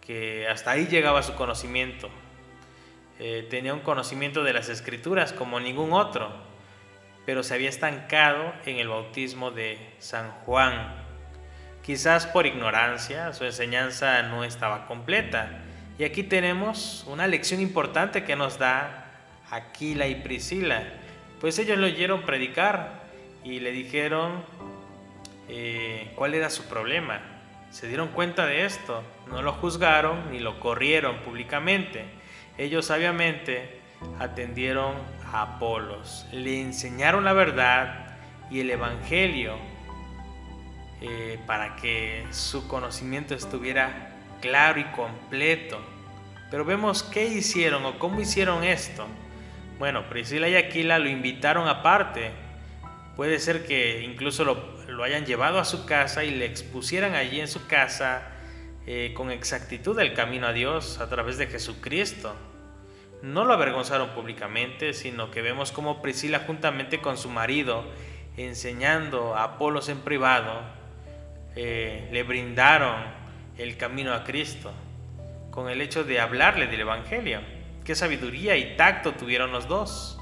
que 0.00 0.46
hasta 0.48 0.72
ahí 0.72 0.86
llegaba 0.86 1.22
su 1.22 1.34
conocimiento. 1.34 2.10
Eh, 3.18 3.46
tenía 3.48 3.72
un 3.72 3.80
conocimiento 3.80 4.44
de 4.44 4.52
las 4.52 4.68
escrituras 4.68 5.32
como 5.32 5.60
ningún 5.60 5.92
otro 5.92 6.50
pero 7.30 7.42
se 7.42 7.54
había 7.54 7.68
estancado 7.68 8.52
en 8.66 8.78
el 8.78 8.88
bautismo 8.88 9.52
de 9.52 9.78
San 9.98 10.30
Juan. 10.44 10.96
Quizás 11.82 12.26
por 12.26 12.46
ignorancia 12.46 13.32
su 13.32 13.44
enseñanza 13.44 14.22
no 14.22 14.42
estaba 14.42 14.86
completa. 14.86 15.62
Y 16.00 16.04
aquí 16.04 16.22
tenemos 16.22 17.04
una 17.08 17.26
lección 17.26 17.60
importante 17.60 18.24
que 18.24 18.34
nos 18.34 18.58
da 18.58 19.04
Aquila 19.50 20.06
y 20.06 20.14
Priscila, 20.14 20.82
pues 21.42 21.58
ellos 21.58 21.76
lo 21.76 21.84
oyeron 21.84 22.22
predicar 22.22 23.02
y 23.44 23.60
le 23.60 23.70
dijeron 23.70 24.42
eh, 25.50 26.10
cuál 26.14 26.32
era 26.32 26.48
su 26.48 26.64
problema. 26.64 27.20
Se 27.70 27.86
dieron 27.86 28.08
cuenta 28.08 28.46
de 28.46 28.64
esto, 28.64 29.02
no 29.28 29.42
lo 29.42 29.52
juzgaron 29.52 30.30
ni 30.30 30.38
lo 30.38 30.58
corrieron 30.58 31.18
públicamente. 31.18 32.06
Ellos 32.56 32.86
sabiamente 32.86 33.82
atendieron 34.18 34.94
a 35.30 35.42
Apolos, 35.42 36.26
le 36.32 36.62
enseñaron 36.62 37.24
la 37.24 37.34
verdad 37.34 38.16
y 38.50 38.60
el 38.60 38.70
Evangelio 38.70 39.58
eh, 41.02 41.38
para 41.46 41.76
que 41.76 42.24
su 42.30 42.66
conocimiento 42.68 43.34
estuviera 43.34 44.16
claro 44.40 44.80
y 44.80 44.84
completo. 44.84 45.89
Pero 46.50 46.64
vemos 46.64 47.02
qué 47.02 47.26
hicieron 47.26 47.84
o 47.84 47.98
cómo 47.98 48.20
hicieron 48.20 48.64
esto. 48.64 49.06
Bueno, 49.78 50.08
Priscila 50.08 50.48
y 50.48 50.56
Aquila 50.56 50.98
lo 50.98 51.08
invitaron 51.08 51.68
aparte. 51.68 52.32
Puede 53.16 53.38
ser 53.38 53.66
que 53.66 54.02
incluso 54.02 54.44
lo, 54.44 55.02
hayan 55.02 55.24
llevado 55.24 55.58
a 55.58 55.64
su 55.64 55.86
casa 55.86 56.24
y 56.24 56.32
le 56.32 56.46
expusieran 56.46 57.14
allí 57.14 57.40
en 57.40 57.48
su 57.48 57.66
casa 57.66 58.22
eh, 58.86 59.12
con 59.14 59.30
exactitud 59.30 59.98
el 60.00 60.14
camino 60.14 60.46
a 60.46 60.52
Dios 60.52 60.98
a 61.00 61.08
través 61.08 61.38
de 61.38 61.46
Jesucristo 61.46 62.34
no 63.22 63.44
lo 63.44 63.52
avergonzaron 63.52 64.10
públicamente, 64.10 64.94
sino 64.94 65.30
que 65.30 65.42
vemos 65.42 65.72
como 65.72 66.00
Priscila 66.00 66.40
juntamente 66.46 67.00
con 67.00 67.18
su 67.18 67.28
marido, 67.28 67.84
enseñando 68.36 69.34
a 69.34 69.44
Apolos 69.44 69.88
en 69.88 69.98
privado, 70.00 70.62
eh, 71.56 72.08
le 72.12 72.22
brindaron 72.22 72.96
el 73.58 73.76
camino 73.76 74.14
a 74.14 74.24
Cristo 74.24 74.72
con 75.50 75.68
el 75.68 75.80
hecho 75.80 76.04
de 76.04 76.20
hablarle 76.20 76.66
del 76.66 76.80
Evangelio. 76.80 77.40
Qué 77.84 77.94
sabiduría 77.94 78.56
y 78.56 78.76
tacto 78.76 79.12
tuvieron 79.12 79.52
los 79.52 79.66
dos. 79.66 80.18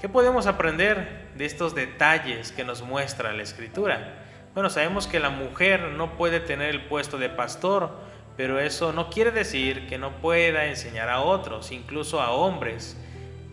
¿Qué 0.00 0.08
podemos 0.08 0.46
aprender 0.46 1.30
de 1.34 1.44
estos 1.44 1.74
detalles 1.74 2.52
que 2.52 2.64
nos 2.64 2.82
muestra 2.82 3.32
la 3.32 3.42
Escritura? 3.42 4.22
Bueno, 4.54 4.70
sabemos 4.70 5.06
que 5.06 5.20
la 5.20 5.30
mujer 5.30 5.80
no 5.96 6.16
puede 6.16 6.40
tener 6.40 6.70
el 6.70 6.82
puesto 6.82 7.18
de 7.18 7.28
pastor, 7.28 7.90
pero 8.36 8.60
eso 8.60 8.92
no 8.92 9.10
quiere 9.10 9.30
decir 9.30 9.86
que 9.88 9.98
no 9.98 10.12
pueda 10.20 10.66
enseñar 10.66 11.08
a 11.08 11.20
otros, 11.20 11.72
incluso 11.72 12.20
a 12.20 12.30
hombres, 12.30 12.96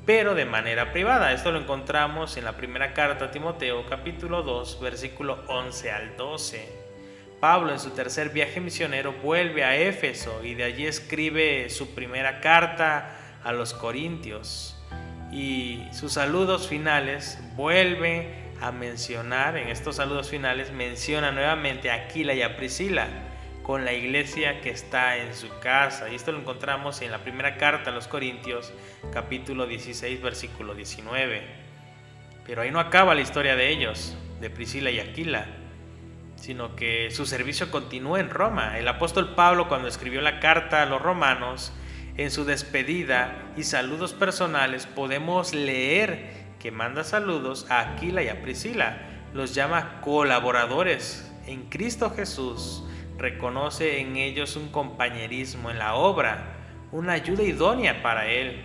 pero 0.05 0.35
de 0.35 0.45
manera 0.45 0.91
privada. 0.91 1.33
Esto 1.33 1.51
lo 1.51 1.59
encontramos 1.59 2.37
en 2.37 2.45
la 2.45 2.57
primera 2.57 2.93
carta 2.93 3.25
a 3.25 3.31
Timoteo 3.31 3.85
capítulo 3.87 4.43
2 4.43 4.79
versículo 4.81 5.43
11 5.47 5.91
al 5.91 6.17
12. 6.17 6.80
Pablo 7.41 7.71
en 7.71 7.79
su 7.79 7.89
tercer 7.89 8.29
viaje 8.29 8.61
misionero 8.61 9.13
vuelve 9.13 9.63
a 9.63 9.75
Éfeso 9.75 10.43
y 10.43 10.53
de 10.53 10.63
allí 10.63 10.85
escribe 10.85 11.71
su 11.71 11.95
primera 11.95 12.39
carta 12.39 13.17
a 13.43 13.51
los 13.51 13.73
Corintios. 13.73 14.79
Y 15.31 15.83
sus 15.91 16.13
saludos 16.13 16.67
finales 16.67 17.39
vuelve 17.55 18.51
a 18.61 18.71
mencionar, 18.71 19.57
en 19.57 19.69
estos 19.69 19.95
saludos 19.95 20.29
finales 20.29 20.71
menciona 20.71 21.31
nuevamente 21.31 21.89
a 21.89 21.95
Aquila 21.95 22.35
y 22.35 22.43
a 22.43 22.57
Priscila 22.57 23.07
con 23.63 23.85
la 23.85 23.93
iglesia 23.93 24.61
que 24.61 24.69
está 24.69 25.17
en 25.17 25.33
su 25.33 25.49
casa. 25.61 26.09
Y 26.09 26.15
esto 26.15 26.31
lo 26.31 26.37
encontramos 26.37 27.01
en 27.01 27.09
la 27.09 27.23
primera 27.23 27.57
carta 27.57 27.89
a 27.89 27.93
los 27.93 28.07
Corintios, 28.07 28.71
capítulo 29.11 29.65
16, 29.65 30.21
versículo 30.21 30.75
19. 30.75 31.41
Pero 32.45 32.61
ahí 32.61 32.69
no 32.69 32.79
acaba 32.79 33.15
la 33.15 33.21
historia 33.21 33.55
de 33.55 33.69
ellos, 33.69 34.15
de 34.39 34.51
Priscila 34.51 34.91
y 34.91 34.99
Aquila, 34.99 35.47
sino 36.41 36.75
que 36.75 37.11
su 37.11 37.27
servicio 37.27 37.69
continúa 37.69 38.19
en 38.19 38.31
Roma. 38.31 38.79
El 38.79 38.87
apóstol 38.87 39.35
Pablo 39.35 39.69
cuando 39.69 39.87
escribió 39.87 40.21
la 40.21 40.39
carta 40.39 40.81
a 40.81 40.87
los 40.87 40.99
romanos, 40.99 41.71
en 42.17 42.31
su 42.31 42.45
despedida 42.45 43.53
y 43.55 43.63
saludos 43.63 44.13
personales 44.13 44.87
podemos 44.87 45.53
leer 45.53 46.33
que 46.59 46.71
manda 46.71 47.03
saludos 47.03 47.67
a 47.69 47.79
Aquila 47.79 48.23
y 48.23 48.29
a 48.29 48.41
Priscila. 48.41 48.97
Los 49.35 49.53
llama 49.53 50.01
colaboradores 50.01 51.31
en 51.45 51.69
Cristo 51.69 52.09
Jesús 52.09 52.83
reconoce 53.19 53.99
en 53.99 54.17
ellos 54.17 54.55
un 54.55 54.69
compañerismo 54.69 55.69
en 55.69 55.77
la 55.77 55.93
obra, 55.93 56.55
una 56.91 57.13
ayuda 57.13 57.43
idónea 57.43 58.01
para 58.01 58.27
él. 58.27 58.63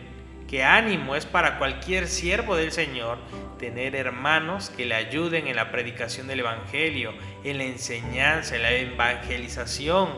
Que 0.49 0.63
ánimo 0.63 1.17
es 1.17 1.27
para 1.27 1.59
cualquier 1.59 2.07
siervo 2.07 2.55
del 2.55 2.71
Señor 2.71 3.19
tener 3.59 3.97
hermanos 3.97 4.71
que 4.71 4.87
le 4.87 4.95
ayuden 4.95 5.49
en 5.49 5.57
la 5.57 5.73
predicación 5.73 6.29
del 6.29 6.41
Evangelio, 6.41 7.13
en 7.43 7.59
la 7.59 7.65
enseñanza, 7.65 8.57
en 8.57 8.63
la 8.63 8.73
evangelización. 8.73 10.11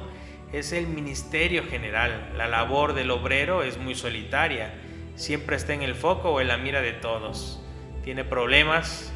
Es 0.52 0.72
el 0.72 0.86
ministerio 0.86 1.64
general. 1.64 2.32
La 2.36 2.46
labor 2.46 2.94
del 2.94 3.10
obrero 3.10 3.62
es 3.62 3.78
muy 3.78 3.94
solitaria. 3.94 4.74
Siempre 5.14 5.56
está 5.56 5.72
en 5.72 5.82
el 5.82 5.94
foco 5.94 6.30
o 6.30 6.40
en 6.40 6.48
la 6.48 6.58
mira 6.58 6.82
de 6.82 6.92
todos. 6.92 7.62
Tiene 8.04 8.24
problemas 8.24 9.12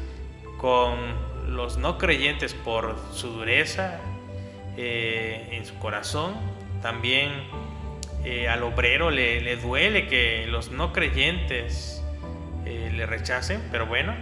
con 0.57 0.97
los 1.47 1.77
no 1.77 1.97
creyentes 1.97 2.53
por 2.53 2.95
su 3.11 3.29
dureza, 3.29 3.99
eh, 4.77 5.49
en 5.51 5.65
su 5.65 5.77
corazón. 5.79 6.33
También 6.81 7.31
eh, 8.25 8.47
al 8.47 8.63
obrero 8.63 9.11
le, 9.11 9.55
duele 9.57 10.07
que 10.07 10.45
los 10.47 10.71
no 10.71 10.93
creyentes 10.93 12.03
eh, 12.65 12.91
le 12.93 13.05
rechacen, 13.05 13.61
pero 13.71 13.85
bueno, 13.85 14.13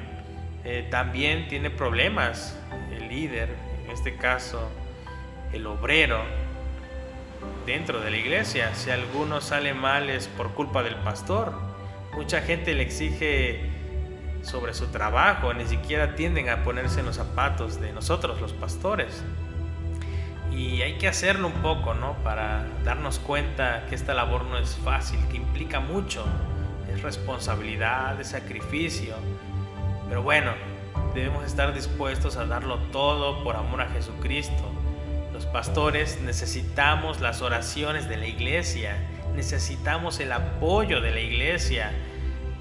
también 0.92 1.48
tiene 1.48 1.72
problemas 1.72 2.56
el 2.96 3.10
líder, 3.10 3.50
en 3.84 3.90
este 3.90 4.16
caso 4.16 4.70
el 5.54 5.66
obrero, 5.66 6.24
dentro 7.66 8.00
de 8.02 8.12
la 8.12 8.18
iglesia. 8.18 8.74
Si 8.76 8.90
alguno 8.90 9.42
sale 9.42 9.74
mal 9.74 10.10
es 10.10 10.28
por 10.28 10.54
culpa 10.54 10.84
del 10.84 10.96
pastor. 10.96 11.54
Mucha 12.14 12.42
gente 12.42 12.74
le 12.74 12.84
exige 12.84 13.70
sobre 14.42 14.74
su 14.74 14.88
trabajo, 14.88 15.54
ni 15.54 15.66
siquiera 15.66 16.16
tienden 16.16 16.50
a 16.50 16.64
ponerse 16.64 17.00
en 17.00 17.06
los 17.06 17.16
zapatos 17.16 17.80
de 17.80 17.94
nosotros, 17.94 18.42
los 18.42 18.54
pastores. 18.54 19.24
Y 20.52 20.82
hay 20.82 20.98
que 20.98 21.08
hacerlo 21.08 21.48
un 21.48 21.62
poco, 21.62 21.94
¿no? 21.94 22.14
Para 22.24 22.66
darnos 22.84 23.20
cuenta 23.20 23.86
que 23.88 23.96
esta 23.96 24.14
labor 24.14 24.44
no 24.46 24.58
es 24.58 24.76
fácil, 24.84 25.20
que 25.30 25.38
implica 25.38 25.80
mucho. 25.80 26.26
Es 26.94 27.02
responsabilidad, 27.02 28.20
es 28.20 28.30
sacrificio. 28.30 29.16
Pero 30.10 30.24
bueno, 30.24 30.52
debemos 31.16 31.46
estar 31.46 31.74
dispuestos 31.74 32.36
a 32.36 32.46
darlo 32.46 32.80
todo 32.92 33.44
por 33.44 33.56
amor 33.56 33.82
a 33.82 33.90
Jesucristo. 33.90 34.72
Los 35.32 35.46
pastores 35.46 36.20
necesitamos 36.22 37.22
las 37.22 37.42
oraciones 37.42 38.10
de 38.10 38.18
la 38.18 38.28
iglesia, 38.28 38.98
necesitamos 39.34 40.20
el 40.20 40.34
apoyo 40.34 41.00
de 41.00 41.12
la 41.12 41.22
iglesia. 41.22 41.92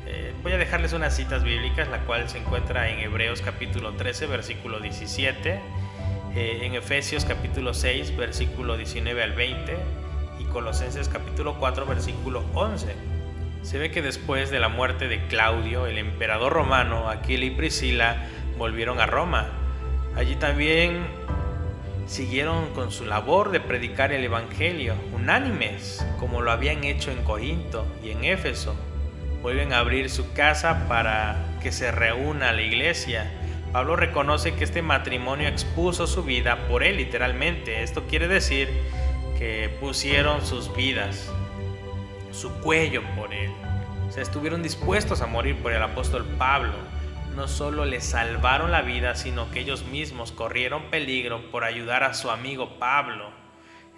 Eh, 0.07 0.33
voy 0.45 0.53
a 0.53 0.59
dejarles 0.59 0.93
unas 0.93 1.17
citas 1.17 1.43
bíblicas, 1.43 1.89
la 1.89 1.99
cual 2.05 2.29
se 2.29 2.39
encuentra 2.39 2.89
en 2.89 3.01
Hebreos 3.01 3.43
capítulo 3.43 3.95
13, 3.95 4.27
versículo 4.27 4.79
17 4.79 5.61
eh, 6.37 6.61
en 6.63 6.75
Efesios 6.75 7.25
capítulo 7.25 7.75
6, 7.75 8.17
versículo 8.17 8.77
19 8.77 9.23
al 9.23 9.33
20 9.33 9.77
y 10.39 10.45
Colosenses 10.45 11.09
capítulo 11.09 11.57
4, 11.59 11.87
versículo 11.87 12.45
11. 12.55 12.95
Se 13.63 13.79
ve 13.79 13.91
que 13.91 14.01
después 14.01 14.51
de 14.51 14.61
la 14.61 14.69
muerte 14.69 15.09
de 15.09 15.27
Claudio, 15.27 15.87
el 15.87 15.99
emperador 15.99 16.53
romano, 16.53 17.09
Aquila 17.09 17.47
y 17.47 17.51
Priscila 17.51 18.29
volvieron 18.57 19.01
a 19.01 19.07
Roma. 19.07 19.49
Allí 20.17 20.37
también 20.37 21.05
siguieron 22.07 22.71
con 22.75 22.93
su 22.93 23.05
labor 23.07 23.51
de 23.51 23.59
predicar 23.59 24.13
el 24.13 24.25
Evangelio, 24.25 24.95
unánimes, 25.13 26.07
como 26.21 26.43
lo 26.43 26.53
habían 26.53 26.85
hecho 26.85 27.11
en 27.11 27.25
Corinto 27.25 27.87
y 28.05 28.11
en 28.11 28.25
Éfeso. 28.25 28.77
Vuelven 29.43 29.73
a 29.73 29.79
abrir 29.79 30.11
su 30.11 30.33
casa 30.33 30.87
para 30.87 31.57
que 31.61 31.73
se 31.73 31.91
reúna 31.91 32.53
la 32.53 32.63
iglesia 32.63 33.31
Pablo 33.73 33.95
reconoce 33.95 34.55
que 34.57 34.65
este 34.65 34.83
matrimonio 34.83 35.47
expuso 35.47 36.09
su 36.09 36.25
vida 36.25 36.67
por 36.67 36.83
él 36.83 36.97
literalmente. 36.97 37.85
Esto 37.85 38.05
quiere 38.09 38.27
decir 38.27 38.69
que 39.39 39.71
pusieron 39.81 40.45
sus 40.45 40.75
vidas, 40.75 41.31
su 42.33 42.51
cuello 42.61 43.03
por 43.17 43.33
él. 43.33 43.53
O 44.09 44.13
sea, 44.13 44.25
estuvieron 44.25 44.65
dispuestos 44.65 45.23
a 45.23 45.27
morir 45.27 45.57
por 45.63 45.73
el 45.73 45.81
apóstol 45.83 46.27
Pablo. 46.37 46.75
No 47.37 47.47
solo 47.47 47.85
le 47.85 48.01
salvaron 48.01 48.73
la 48.73 48.83
vida, 48.83 49.15
sino 49.15 49.53
que 49.53 49.61
ellos 49.61 49.85
mismos 49.85 50.33
corrieron 50.33 50.91
peligro 50.91 51.49
por 51.53 51.63
ayudar 51.63 52.03
a 52.03 52.15
su 52.15 52.29
amigo 52.29 52.81
Pablo. 52.81 53.31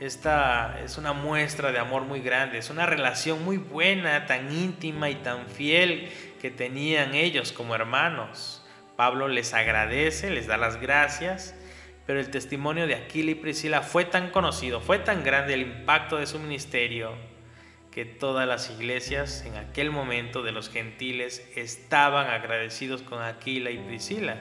Esta 0.00 0.80
es 0.84 0.98
una 0.98 1.14
muestra 1.14 1.72
de 1.72 1.78
amor 1.78 2.02
muy 2.02 2.20
grande, 2.20 2.58
es 2.58 2.68
una 2.68 2.84
relación 2.84 3.42
muy 3.42 3.56
buena, 3.56 4.26
tan 4.26 4.52
íntima 4.52 5.08
y 5.08 5.14
tan 5.14 5.46
fiel 5.46 6.10
que 6.42 6.50
tenían 6.50 7.14
ellos 7.14 7.52
como 7.52 7.74
hermanos. 7.74 8.61
Pablo 9.02 9.26
les 9.26 9.52
agradece, 9.52 10.30
les 10.30 10.46
da 10.46 10.56
las 10.56 10.80
gracias, 10.80 11.56
pero 12.06 12.20
el 12.20 12.30
testimonio 12.30 12.86
de 12.86 12.94
Aquila 12.94 13.32
y 13.32 13.34
Priscila 13.34 13.82
fue 13.82 14.04
tan 14.04 14.30
conocido, 14.30 14.80
fue 14.80 15.00
tan 15.00 15.24
grande 15.24 15.54
el 15.54 15.62
impacto 15.62 16.18
de 16.18 16.26
su 16.28 16.38
ministerio, 16.38 17.12
que 17.90 18.04
todas 18.04 18.46
las 18.46 18.70
iglesias 18.70 19.44
en 19.44 19.56
aquel 19.56 19.90
momento 19.90 20.44
de 20.44 20.52
los 20.52 20.70
gentiles 20.70 21.44
estaban 21.56 22.28
agradecidos 22.28 23.02
con 23.02 23.20
Aquila 23.20 23.72
y 23.72 23.78
Priscila. 23.78 24.36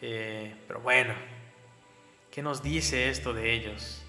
Eh, 0.00 0.54
pero 0.68 0.78
bueno, 0.78 1.14
¿qué 2.30 2.40
nos 2.40 2.62
dice 2.62 3.08
esto 3.08 3.32
de 3.32 3.52
ellos? 3.52 4.00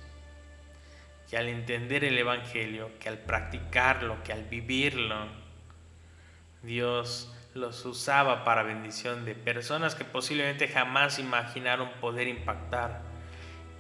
Que 1.27 1.35
al 1.35 1.47
entender 1.47 2.03
el 2.03 2.15
Evangelio, 2.15 2.91
que 2.99 3.09
al 3.09 3.17
practicarlo, 3.17 4.21
que 4.23 4.33
al 4.33 4.43
vivirlo, 4.43 5.25
Dios 6.61 7.35
los 7.53 7.83
usaba 7.85 8.43
para 8.43 8.63
bendición 8.63 9.25
de 9.25 9.33
personas 9.33 9.95
que 9.95 10.05
posiblemente 10.05 10.67
jamás 10.67 11.19
imaginaron 11.19 11.89
poder 11.99 12.27
impactar. 12.27 13.01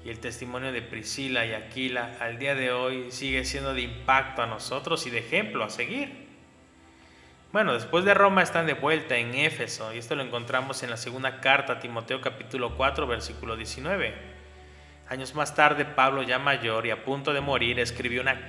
Y 0.03 0.09
el 0.09 0.19
testimonio 0.19 0.71
de 0.71 0.81
Priscila 0.81 1.45
y 1.45 1.53
Aquila 1.53 2.15
al 2.19 2.39
día 2.39 2.55
de 2.55 2.71
hoy 2.71 3.11
sigue 3.11 3.45
siendo 3.45 3.73
de 3.73 3.81
impacto 3.81 4.41
a 4.41 4.47
nosotros 4.47 5.05
y 5.05 5.09
de 5.09 5.19
ejemplo 5.19 5.63
a 5.63 5.69
seguir. 5.69 6.27
Bueno, 7.51 7.73
después 7.73 8.05
de 8.05 8.13
Roma 8.13 8.41
están 8.41 8.65
de 8.65 8.73
vuelta 8.73 9.17
en 9.17 9.33
Éfeso 9.33 9.93
y 9.93 9.97
esto 9.97 10.15
lo 10.15 10.23
encontramos 10.23 10.83
en 10.83 10.89
la 10.89 10.97
segunda 10.97 11.41
carta 11.41 11.73
a 11.73 11.79
Timoteo 11.79 12.21
capítulo 12.21 12.75
4 12.75 13.07
versículo 13.07 13.55
19. 13.55 14.13
Años 15.09 15.33
más 15.35 15.55
tarde 15.55 15.85
Pablo 15.85 16.21
ya 16.21 16.39
mayor 16.39 16.85
y 16.85 16.91
a 16.91 17.03
punto 17.03 17.33
de 17.33 17.41
morir 17.41 17.79
escribió 17.79 18.21
una 18.21 18.39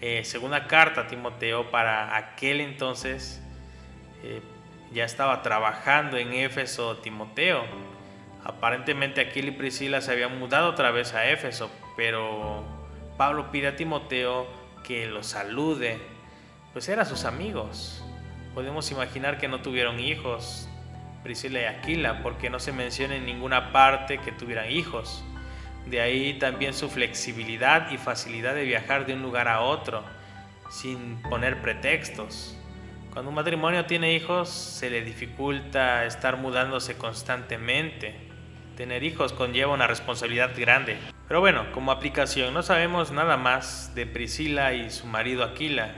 eh, 0.00 0.24
segunda 0.24 0.66
carta 0.66 1.02
a 1.02 1.06
Timoteo 1.06 1.70
para 1.70 2.16
aquel 2.16 2.62
entonces 2.62 3.42
eh, 4.22 4.40
ya 4.92 5.04
estaba 5.04 5.42
trabajando 5.42 6.16
en 6.16 6.32
Éfeso 6.32 6.98
Timoteo. 6.98 7.64
Aparentemente 8.44 9.20
Aquila 9.20 9.48
y 9.48 9.52
Priscila 9.52 10.00
se 10.00 10.12
habían 10.12 10.38
mudado 10.38 10.70
otra 10.70 10.90
vez 10.90 11.14
a 11.14 11.30
Éfeso, 11.30 11.70
pero 11.96 12.64
Pablo 13.16 13.50
pide 13.52 13.68
a 13.68 13.76
Timoteo 13.76 14.46
que 14.82 15.06
lo 15.06 15.22
salude, 15.22 15.98
pues 16.72 16.88
eran 16.88 17.06
sus 17.06 17.24
amigos. 17.24 18.02
Podemos 18.54 18.90
imaginar 18.90 19.38
que 19.38 19.46
no 19.46 19.60
tuvieron 19.60 20.00
hijos, 20.00 20.68
Priscila 21.22 21.60
y 21.60 21.64
Aquila, 21.64 22.22
porque 22.22 22.50
no 22.50 22.58
se 22.58 22.72
menciona 22.72 23.14
en 23.14 23.26
ninguna 23.26 23.72
parte 23.72 24.18
que 24.18 24.32
tuvieran 24.32 24.70
hijos. 24.70 25.22
De 25.86 26.00
ahí 26.00 26.38
también 26.38 26.74
su 26.74 26.88
flexibilidad 26.88 27.90
y 27.90 27.98
facilidad 27.98 28.54
de 28.54 28.64
viajar 28.64 29.06
de 29.06 29.14
un 29.14 29.22
lugar 29.22 29.48
a 29.48 29.60
otro, 29.60 30.02
sin 30.70 31.20
poner 31.22 31.60
pretextos. 31.60 32.56
Cuando 33.12 33.30
un 33.30 33.34
matrimonio 33.34 33.86
tiene 33.86 34.14
hijos 34.14 34.48
se 34.48 34.88
le 34.88 35.02
dificulta 35.02 36.04
estar 36.06 36.36
mudándose 36.36 36.96
constantemente. 36.96 38.14
Tener 38.76 39.02
hijos 39.02 39.32
conlleva 39.32 39.74
una 39.74 39.88
responsabilidad 39.88 40.52
grande. 40.56 40.96
Pero 41.26 41.40
bueno, 41.40 41.72
como 41.72 41.90
aplicación 41.90 42.54
no 42.54 42.62
sabemos 42.62 43.10
nada 43.10 43.36
más 43.36 43.96
de 43.96 44.06
Priscila 44.06 44.74
y 44.74 44.90
su 44.90 45.08
marido 45.08 45.42
Aquila, 45.42 45.96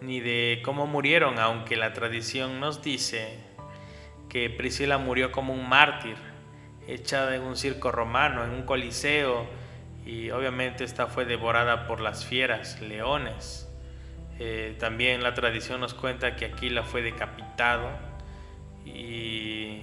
ni 0.00 0.20
de 0.20 0.62
cómo 0.64 0.86
murieron, 0.86 1.40
aunque 1.40 1.76
la 1.76 1.92
tradición 1.92 2.60
nos 2.60 2.80
dice 2.80 3.38
que 4.28 4.48
Priscila 4.48 4.98
murió 4.98 5.32
como 5.32 5.52
un 5.52 5.68
mártir, 5.68 6.16
echada 6.86 7.34
en 7.34 7.42
un 7.42 7.56
circo 7.56 7.90
romano, 7.90 8.44
en 8.44 8.50
un 8.50 8.62
coliseo, 8.62 9.46
y 10.06 10.30
obviamente 10.30 10.84
esta 10.84 11.06
fue 11.08 11.24
devorada 11.24 11.86
por 11.86 12.00
las 12.00 12.24
fieras, 12.24 12.80
leones. 12.80 13.61
Eh, 14.38 14.76
también 14.78 15.22
la 15.22 15.34
tradición 15.34 15.80
nos 15.80 15.94
cuenta 15.94 16.36
que 16.36 16.46
Aquila 16.46 16.82
fue 16.82 17.02
decapitado 17.02 17.90
y 18.84 19.82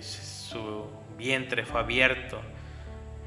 su 0.00 0.90
vientre 1.16 1.64
fue 1.64 1.80
abierto. 1.80 2.40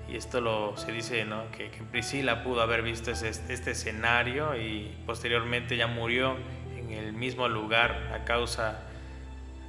Y 0.10 0.18
esto 0.18 0.42
lo, 0.42 0.76
se 0.76 0.92
dice 0.92 1.26
que, 1.56 1.70
Priscila 1.92 2.44
pudo 2.44 2.62
haber 2.62 2.82
visto 2.82 3.12
este 3.12 3.72
escenario 3.72 4.56
y 4.58 4.96
posteriormente 5.06 5.78
ya 5.78 5.88
murió 5.88 6.36
en 6.78 6.92
el 6.92 7.14
mismo 7.14 7.48
lugar 7.48 8.12
a 8.14 8.26
causa 8.26 8.82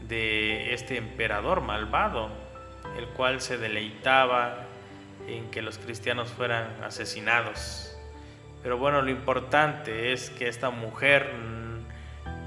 de 0.08 0.74
este 0.74 0.96
emperador 0.96 1.60
malvado, 1.60 2.30
el 2.98 3.06
cual 3.08 3.40
se 3.40 3.58
deleitaba 3.58 4.66
en 5.28 5.50
que 5.50 5.62
los 5.62 5.78
cristianos 5.78 6.30
fueran 6.30 6.82
asesinados. 6.82 7.83
Pero 8.64 8.78
bueno, 8.78 9.02
lo 9.02 9.10
importante 9.10 10.14
es 10.14 10.30
que 10.30 10.48
esta 10.48 10.70
mujer 10.70 11.34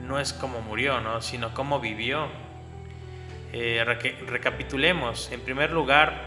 no 0.01 0.19
es 0.19 0.33
como 0.33 0.61
murió, 0.61 0.99
¿no? 0.99 1.21
sino 1.21 1.53
cómo 1.53 1.79
vivió. 1.79 2.27
Eh, 3.53 3.85
recapitulemos. 4.25 5.31
En 5.31 5.41
primer 5.41 5.71
lugar, 5.71 6.19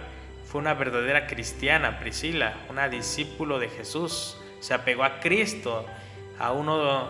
fue 0.44 0.60
una 0.60 0.74
verdadera 0.74 1.26
cristiana, 1.26 1.98
Priscila, 1.98 2.54
una 2.68 2.88
discípulo 2.88 3.58
de 3.58 3.68
Jesús. 3.68 4.40
Se 4.60 4.74
apegó 4.74 5.02
a 5.02 5.18
Cristo, 5.18 5.84
a 6.38 6.52
uno 6.52 7.08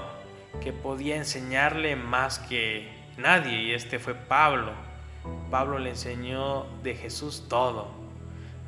que 0.62 0.72
podía 0.72 1.16
enseñarle 1.16 1.96
más 1.96 2.38
que 2.38 2.88
nadie, 3.18 3.60
y 3.60 3.72
este 3.72 3.98
fue 3.98 4.14
Pablo. 4.14 4.72
Pablo 5.50 5.78
le 5.78 5.90
enseñó 5.90 6.64
de 6.82 6.94
Jesús 6.94 7.44
todo. 7.46 7.90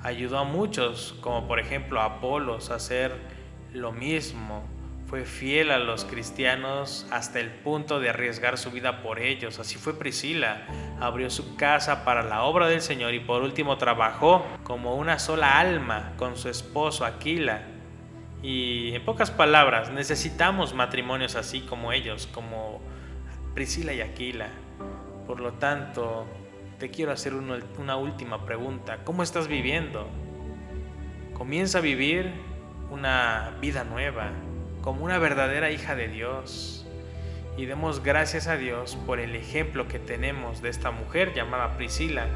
Ayudó 0.03 0.37
a 0.37 0.44
muchos, 0.44 1.16
como 1.22 1.48
por 1.48 1.59
ejemplo 1.59 1.98
a 1.98 2.05
Apolos, 2.05 2.68
a 2.68 2.79
ser 2.79 3.32
lo 3.72 3.92
mismo. 3.92 4.64
Fue 5.06 5.26
fiel 5.26 5.70
a 5.70 5.78
los 5.78 6.06
cristianos 6.06 7.06
hasta 7.11 7.38
el 7.38 7.50
punto 7.50 8.00
de 8.00 8.08
arriesgar 8.08 8.56
su 8.56 8.70
vida 8.70 9.02
por 9.02 9.18
ellos. 9.18 9.58
Así 9.58 9.76
fue 9.76 9.98
Priscila. 9.98 10.66
Abrió 11.00 11.28
su 11.28 11.56
casa 11.56 12.04
para 12.04 12.22
la 12.22 12.44
obra 12.44 12.66
del 12.66 12.80
Señor 12.80 13.12
y 13.12 13.20
por 13.20 13.42
último 13.42 13.76
trabajó 13.76 14.46
como 14.62 14.96
una 14.96 15.18
sola 15.18 15.58
alma 15.58 16.12
con 16.16 16.37
su 16.37 16.48
esposo 16.48 17.04
Aquila. 17.04 17.62
Y 18.42 18.94
en 18.94 19.04
pocas 19.04 19.30
palabras, 19.30 19.90
necesitamos 19.90 20.74
matrimonios 20.74 21.37
así 21.37 21.61
como 21.61 21.92
ellos, 21.92 22.26
como 22.26 22.80
Priscila 23.54 23.92
y 23.92 24.00
Aquila. 24.00 24.48
Por 25.26 25.40
lo 25.40 25.52
tanto, 25.54 26.26
te 26.78 26.90
quiero 26.90 27.12
hacer 27.12 27.35
una 27.35 27.96
última 27.96 28.46
pregunta. 28.46 29.04
¿Cómo 29.04 29.22
estás 29.22 29.46
viviendo? 29.46 30.08
Comienza 31.35 31.78
a 31.78 31.80
vivir 31.82 32.32
una 32.92 33.57
vida 33.59 33.85
nueva, 33.85 34.33
como 34.83 35.05
una 35.05 35.16
verdadera 35.18 35.70
hija 35.70 35.94
de 35.94 36.09
Dios. 36.09 36.78
y 37.55 37.66
demos 37.66 38.02
gracias 38.02 38.46
a 38.46 38.57
Dios 38.57 38.96
por 39.07 39.20
el 39.20 39.37
ejemplo 39.37 39.87
que 39.87 39.98
tenemos 39.98 40.62
de 40.62 40.70
esta 40.70 40.90
mujer 40.90 41.35
llamada 41.35 41.76
Priscila, 41.76 42.26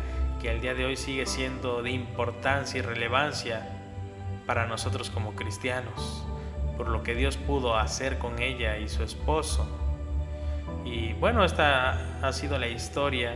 que 0.42 0.50
al 0.50 0.60
día 0.60 0.74
de 0.74 0.84
hoy 0.84 0.96
sigue 0.96 1.24
siendo 1.24 1.82
de 1.82 1.90
importancia 1.90 2.78
y 2.78 2.82
relevancia 2.82 3.66
para 4.46 4.66
nosotros 4.66 5.08
como 5.08 5.34
cristianos, 5.34 6.26
por 6.76 6.88
lo 6.88 7.02
que 7.02 7.14
Dios 7.14 7.38
pudo 7.38 7.78
hacer 7.78 8.18
con 8.18 8.42
ella 8.42 8.76
y 8.76 8.90
su 8.90 9.02
esposo. 9.02 9.66
Y 10.84 11.14
bueno, 11.14 11.44
esta 11.44 11.98
ha 12.22 12.32
sido 12.32 12.58
la 12.58 12.68
historia 12.68 13.32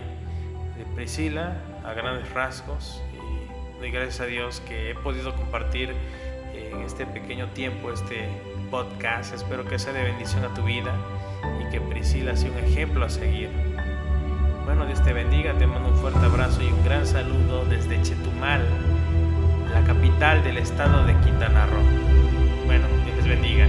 de 0.76 0.84
Priscila 0.94 1.56
a 1.82 1.94
grandes 1.94 2.30
rasgos 2.32 3.02
y 3.14 3.78
doy 3.80 3.90
gracias 3.90 4.20
a 4.20 4.26
Dios 4.26 4.60
que 4.60 4.90
he 4.90 4.94
podido 4.94 5.34
compartir 5.34 5.94
en 6.72 6.82
este 6.82 7.06
pequeño 7.06 7.48
tiempo 7.48 7.90
este 7.90 8.28
podcast. 8.70 9.34
Espero 9.34 9.64
que 9.64 9.78
sea 9.78 9.92
de 9.92 10.02
bendición 10.02 10.44
a 10.44 10.54
tu 10.54 10.62
vida 10.62 10.94
y 11.60 11.70
que 11.70 11.80
Priscila 11.80 12.36
sea 12.36 12.50
un 12.50 12.58
ejemplo 12.58 13.04
a 13.04 13.08
seguir. 13.08 13.50
Bueno, 14.64 14.86
Dios 14.86 15.02
te 15.02 15.12
bendiga, 15.12 15.52
te 15.54 15.66
mando 15.66 15.88
un 15.88 15.96
fuerte 15.96 16.24
abrazo 16.24 16.62
y 16.62 16.66
un 16.66 16.84
gran 16.84 17.06
saludo 17.06 17.64
desde 17.64 18.00
Chetumal, 18.02 18.62
la 19.72 19.82
capital 19.84 20.44
del 20.44 20.58
estado 20.58 21.04
de 21.06 21.14
Quintana 21.20 21.66
Roo. 21.66 21.82
Bueno, 22.66 22.86
Dios 23.04 23.16
les 23.16 23.28
bendiga. 23.28 23.66